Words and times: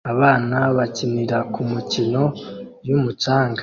Abana 0.13 0.57
bakinira 0.77 1.37
kumikino 1.53 2.23
yumucanga 2.87 3.59